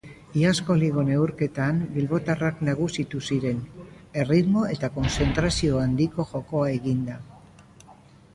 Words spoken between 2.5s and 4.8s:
nagusitu ziren, erritmo